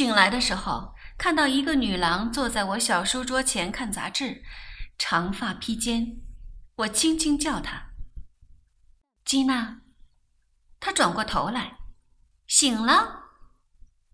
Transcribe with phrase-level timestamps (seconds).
[0.00, 4.42] 醒来的时候，看到一个女郎坐在我小书桌前看杂志，
[4.96, 6.22] 长发披肩。
[6.76, 7.90] 我轻轻叫她
[9.26, 9.82] ：“吉娜。”
[10.80, 11.76] 她转过头来，
[12.46, 13.24] 醒了。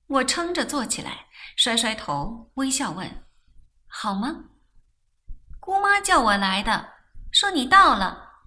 [0.09, 3.25] 我撑着坐起来，甩甩头，微笑问
[3.87, 4.47] ：“好吗？”
[5.63, 6.95] 姑妈叫我来的，
[7.31, 8.41] 说你到了。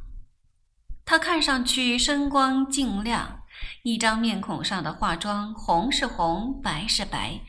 [1.06, 3.39] 她看上去身光净亮，
[3.84, 7.42] 一张面孔上的化妆红是红，白是白，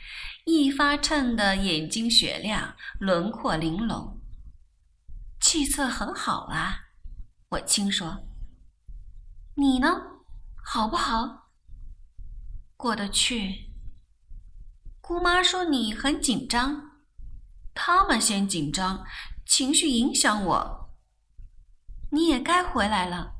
[0.44, 4.20] 一发衬得眼睛雪亮，轮廓玲珑，
[5.40, 6.90] 气色很好啊。
[7.50, 8.26] 我轻说
[9.56, 10.02] ：“你呢，
[10.64, 11.50] 好不好？
[12.76, 13.70] 过得去。”
[15.02, 16.92] 姑妈说你很紧张，
[17.74, 19.04] 他们先紧张。
[19.44, 20.90] 情绪影响我，
[22.12, 23.32] 你也该回来了。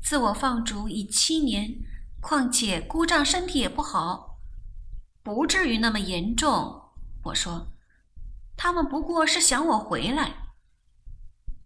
[0.00, 1.80] 自我放逐已七年，
[2.20, 4.38] 况且姑丈身体也不好，
[5.22, 6.82] 不至于那么严重。
[7.24, 7.72] 我说，
[8.56, 10.48] 他们不过是想我回来。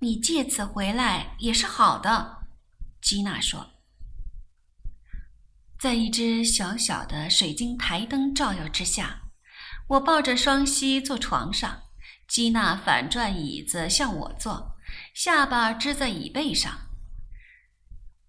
[0.01, 2.45] 你借此回来也是好的，
[3.01, 3.71] 吉娜说。
[5.79, 9.23] 在一只小小的水晶台灯照耀之下，
[9.89, 11.83] 我抱着双膝坐床上。
[12.29, 14.77] 基娜反转椅子向我坐，
[15.13, 16.73] 下巴支在椅背上。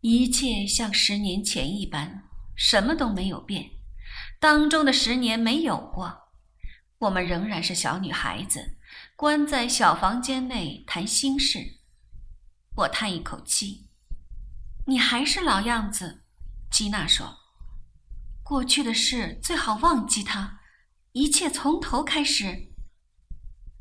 [0.02, 2.23] 一切像十年前一般，
[2.56, 3.72] 什么都没有变。
[4.40, 6.30] 当中的十年没有过，
[7.00, 8.78] 我们仍然是小女孩子，
[9.16, 11.80] 关在小房间内谈心事。
[12.76, 13.88] 我叹一口气
[14.88, 16.24] ：“你还是老样子。”
[16.70, 17.38] 基娜说
[18.44, 20.60] ：“过去的事最好忘记它，
[21.12, 22.74] 一切从头开始。”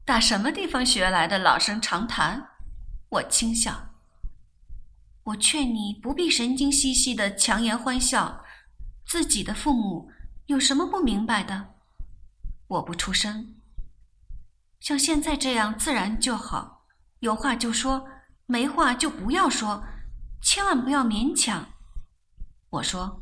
[0.05, 2.51] 打什么地方学来的老生常谈？
[3.09, 3.91] 我轻笑。
[5.25, 8.42] 我劝你不必神经兮兮的强颜欢笑。
[9.13, 10.11] 自己的父母
[10.47, 11.75] 有什么不明白的？
[12.67, 13.57] 我不出声。
[14.81, 16.87] 像现在这样自然就好。
[17.19, 18.09] 有话就说，
[18.47, 19.85] 没话就不要说，
[20.41, 21.75] 千万不要勉强。
[22.71, 23.21] 我说，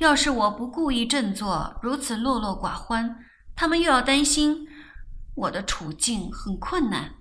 [0.00, 3.24] 要是我不故意振作，如此落落寡欢，
[3.56, 4.68] 他们又要担心。
[5.34, 7.14] 我的处境很困难。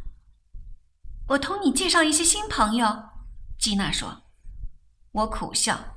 [1.30, 3.06] 我同你介绍一些新朋友，
[3.58, 4.24] 吉娜说。
[5.14, 5.97] 我苦笑。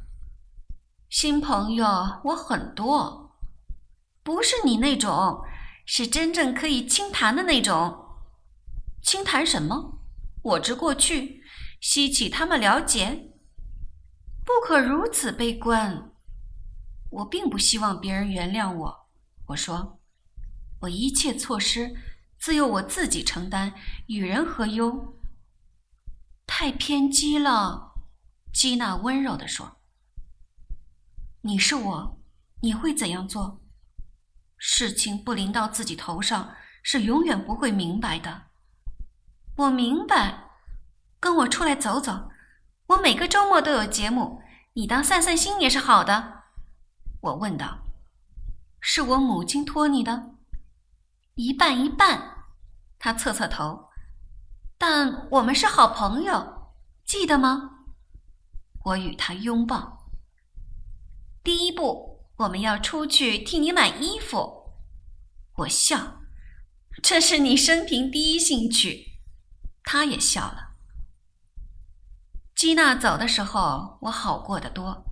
[1.10, 1.84] 新朋友
[2.22, 3.36] 我很多，
[4.22, 5.42] 不是你那种，
[5.84, 8.06] 是真正可以倾谈的那种。
[9.02, 9.98] 倾谈什么？
[10.42, 11.42] 我之过去，
[11.80, 13.32] 希冀他们了解。
[14.44, 16.12] 不可如此悲观。
[17.10, 19.08] 我并不希望别人原谅我。
[19.46, 19.98] 我说，
[20.82, 21.92] 我一切错失。
[22.38, 23.74] 自有我自己承担，
[24.06, 25.20] 与人何忧？
[26.46, 27.94] 太偏激了，
[28.52, 29.79] 基娜温柔地说
[31.42, 32.20] ：“你是我，
[32.60, 33.62] 你会怎样做？
[34.58, 38.48] 事情不临到自己头上，是永远不会明白的。
[39.56, 40.50] 我明白，
[41.18, 42.30] 跟我出来走走，
[42.88, 44.42] 我每个周末都有节目，
[44.74, 46.42] 你当散散心也是好的。”
[47.22, 47.86] 我问道
[48.78, 50.34] ：“是我母亲托你的？”
[51.36, 52.44] 一半一半，
[52.98, 53.88] 他侧侧头，
[54.76, 57.78] 但我们是好朋友，记得吗？
[58.84, 59.99] 我与他拥抱。
[61.50, 64.70] 第一步，我们要出去替你买衣服。
[65.56, 66.20] 我笑，
[67.02, 69.18] 这是你生平第一兴趣。
[69.82, 70.76] 他也笑了。
[72.54, 75.04] 基娜走的时候，我好过得多。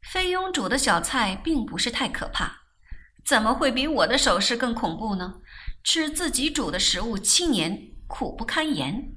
[0.00, 2.60] 菲佣煮的小菜并不是太可怕。
[3.24, 5.40] 怎么会比我的手势更恐怖呢？
[5.82, 9.12] 吃自己煮的食物七年，苦不堪言。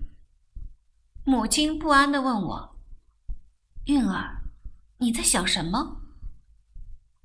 [1.24, 2.80] 母亲不安地问我
[3.86, 4.39] ：“韵儿，
[5.02, 6.02] 你在想什么？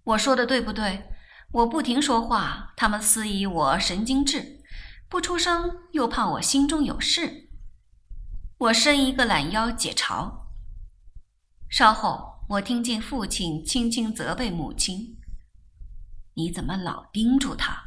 [0.04, 1.10] 我说的对不对？
[1.50, 4.62] 我不停说话，他们肆意我神经质，
[5.08, 7.50] 不出声又怕我心中有事。
[8.58, 10.44] 我伸一个懒腰解嘲。
[11.68, 15.18] 稍后，我听见父亲轻轻责备母亲。”
[16.34, 17.84] 你怎么老盯住他？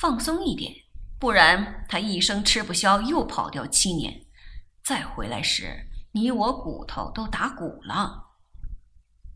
[0.00, 0.72] 放松一点，
[1.20, 4.26] 不然他一生吃不消，又跑掉七年，
[4.82, 8.27] 再回来时，你我骨头都打鼓了。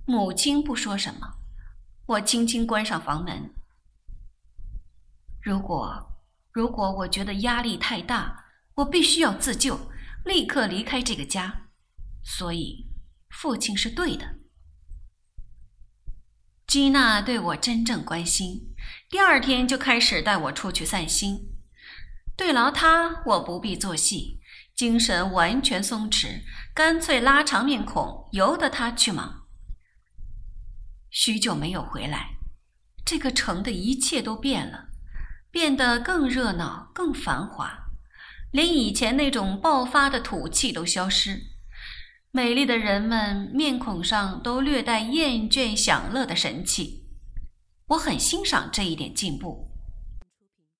[0.04, 1.34] 母亲不说什么，
[2.06, 3.54] 我轻轻关上房门。
[5.40, 6.12] 如果，
[6.52, 8.44] 如果我觉得压力太大，
[8.74, 9.90] 我必须要自救，
[10.24, 11.68] 立刻离开这个家。
[12.24, 12.86] 所以，
[13.30, 14.36] 父亲是对的。
[16.66, 18.74] 基娜对我真正关心，
[19.10, 21.52] 第二天就开始带我出去散心。
[22.36, 24.40] 对牢他，我不必做戏，
[24.74, 26.42] 精神完全松弛，
[26.74, 29.41] 干脆拉长面孔，由得他去忙。
[31.12, 32.38] 许久没有回来，
[33.04, 34.88] 这个城的一切都变了，
[35.50, 37.90] 变得更热闹、更繁华，
[38.50, 41.48] 连以前那种爆发的土气都消失。
[42.30, 47.04] 美丽的人们面孔上都略带厌倦享乐的神气，
[47.88, 49.71] 我很欣赏这一点进步。